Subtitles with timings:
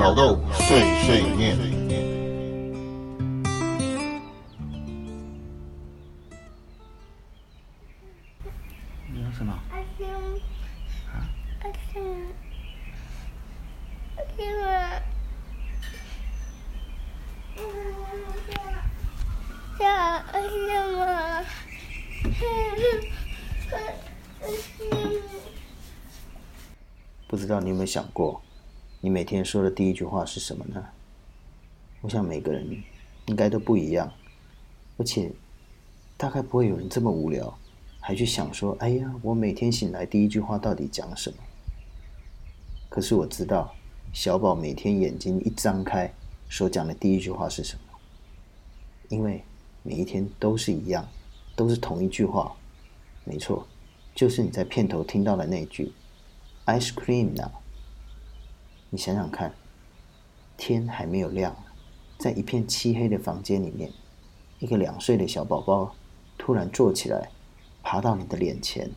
[0.00, 1.54] 老豆碎碎念。
[9.12, 9.52] 你要什么？
[27.28, 28.40] 不知道你有没有想过，
[29.02, 30.84] 你每天说的第一句话是什么呢？
[32.02, 32.82] 我想每个人
[33.26, 34.12] 应该都不一样，
[34.98, 35.32] 而且
[36.18, 37.58] 大概不会有人这么无聊，
[37.98, 41.36] 还去想说：“哎呀，我每天醒来第一句话到底讲什么？”
[42.90, 43.74] 可是我知道，
[44.12, 46.12] 小宝每天眼睛一张开，
[46.50, 47.98] 所讲的第一句话是什么？
[49.08, 49.42] 因为
[49.82, 51.08] 每一天都是一样，
[51.56, 52.54] 都是同一句话，
[53.24, 53.66] 没错，
[54.14, 55.90] 就是你在片头听到的那句。
[56.66, 57.50] Ice cream 呢？
[58.92, 59.54] 你想想看，
[60.56, 61.54] 天还没有亮，
[62.18, 63.88] 在一片漆黑的房间里面，
[64.58, 65.94] 一个两岁的小宝宝
[66.36, 67.30] 突然坐起来，
[67.84, 68.90] 爬到你的脸前，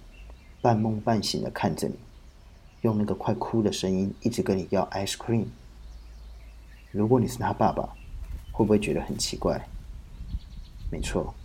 [0.64, 1.94] 半梦半醒的看着你，
[2.82, 5.46] 用那个快哭的声音一直跟你要 ice cream。
[6.90, 7.88] 如果你是他爸爸，
[8.52, 9.64] 会不会觉得很奇怪？
[10.90, 11.36] 没错，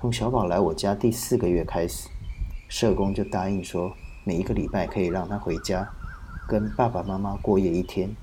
[0.00, 2.08] 从小宝来我家第四个月开始，
[2.68, 3.92] 社工就答应说。
[4.24, 5.84] 每一个礼拜可以让他回家，
[6.48, 8.14] 跟爸爸妈妈过夜一天。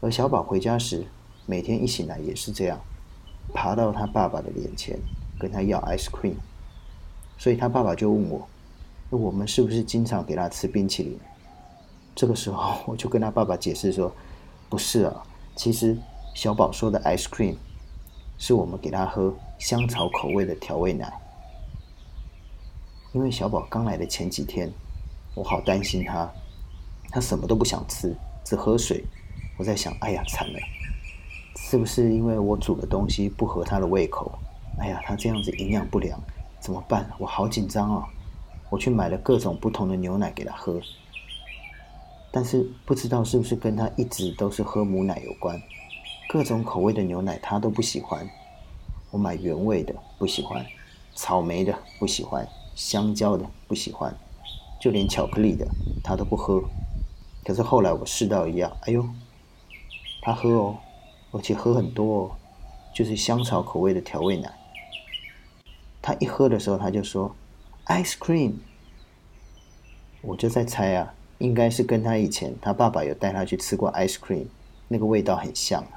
[0.00, 1.06] 而小宝回家时，
[1.46, 2.80] 每天一醒来也是这样，
[3.52, 4.98] 爬到他爸爸的脸前，
[5.38, 6.34] 跟他要 ice cream。
[7.36, 8.48] 所以他爸爸就问我
[9.10, 11.18] ：“我们是不是经常给他吃冰淇淋？”
[12.14, 14.12] 这个时候，我就跟他爸爸解释说
[14.68, 15.22] ：“不是啊，
[15.54, 15.96] 其实
[16.34, 17.56] 小宝说的 ice cream，
[18.38, 21.12] 是我们给他喝香草口味的调味奶，
[23.12, 24.72] 因为小宝刚来的前几天。”
[25.34, 26.28] 我好担心他，
[27.10, 29.04] 他什么都不想吃，只喝水。
[29.56, 30.58] 我在想，哎呀，惨了，
[31.56, 34.38] 是不是因为我煮的东西不合他的胃口？
[34.78, 36.20] 哎呀，他这样子营养不良，
[36.60, 37.10] 怎么办？
[37.18, 38.06] 我好紧张啊！
[38.70, 40.80] 我去买了各种不同的牛奶给他喝，
[42.30, 45.60] 但是不知道是不是跟他一直都是喝母奶有关。
[46.28, 48.28] 各种口味的牛奶他都不喜欢。
[49.10, 50.64] 我买原味的不喜欢，
[51.14, 54.14] 草莓的不喜欢，香蕉的不喜欢。
[54.78, 55.66] 就连巧克力的
[56.04, 56.62] 他都不喝，
[57.48, 59.08] 可是后来我试到一样，哎呦，
[60.20, 60.76] 他喝哦，
[61.30, 62.36] 而且喝很多哦，
[62.94, 64.52] 就是香草口味的调味奶。
[66.02, 67.34] 他一喝的时候他就说
[67.86, 68.52] ，ice cream。
[70.20, 74.44] 我就在猜啊，应该是跟他以前他爸爸有带他去吃过 ice cream，
[74.86, 75.92] 那个味道很像啊。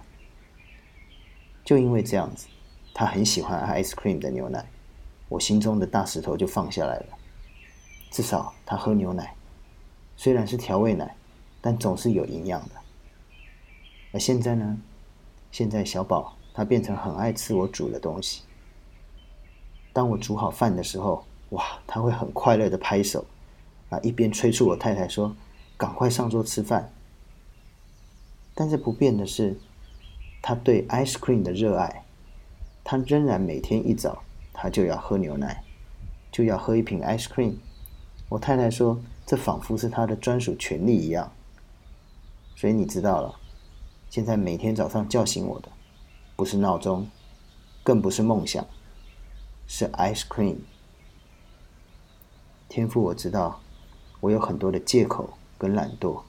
[1.66, 2.48] 就因为这样子，
[2.94, 4.66] 他很喜欢 ice cream 的牛奶，
[5.28, 7.08] 我心中的大石头就放下来了。
[8.10, 9.36] 至少他喝牛奶，
[10.16, 11.14] 虽然是调味奶，
[11.62, 12.76] 但总是有营养的。
[14.12, 14.78] 而现在呢？
[15.52, 18.42] 现在小宝他变成很爱吃我煮的东西。
[19.94, 23.26] 当我煮好饭的时候，哇，他会很快乐的拍手，
[23.90, 25.36] 啊，一边催促我太太说
[25.78, 26.92] ：“赶快上桌吃饭。”
[28.56, 29.60] 但是不变的是，
[30.42, 32.06] 他对 ice cream 的热爱，
[32.84, 34.24] 他仍然每天一早
[34.54, 35.64] 他就要喝牛奶，
[36.32, 37.56] 就要喝一瓶 ice cream。
[38.30, 41.30] 我太太说：“这仿佛是他的专属权利一样。”
[42.62, 43.40] 所以你知道了，
[44.12, 45.70] 现在每天早上叫醒我的，
[46.36, 47.10] 不是闹钟，
[47.82, 48.64] 更不是梦想，
[49.66, 50.58] 是 ice cream。
[52.70, 53.60] 天赋我知道，
[54.20, 56.22] 我有很多的借口跟懒惰，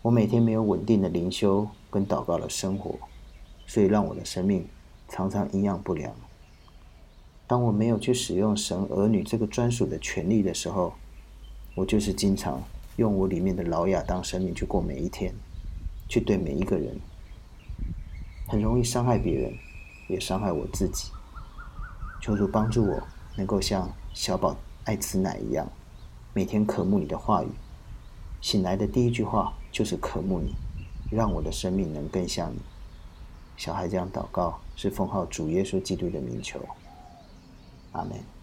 [0.00, 2.98] 我每天没有稳定的灵修跟祷告的生活，
[3.66, 4.66] 所以让我的生命
[5.10, 6.10] 常常营养不良。
[7.46, 10.94] 当我没有去使用神儿女这个专属的权利的时候，
[11.74, 12.62] 我就是经常
[12.96, 15.34] 用我里面的老亚当生命去过每一天，
[16.08, 16.96] 去对每一个人，
[18.46, 19.52] 很容易伤害别人，
[20.08, 21.10] 也伤害我自己。
[22.20, 23.02] 求主帮助我，
[23.36, 25.66] 能够像小宝爱吃奶一样，
[26.32, 27.48] 每天渴慕你的话语。
[28.40, 30.54] 醒来的第一句话就是渴慕你，
[31.10, 32.60] 让我的生命能更像你。
[33.56, 36.60] 小孩这样祷告，是奉号主耶稣基督的名求。
[37.92, 38.33] 阿门。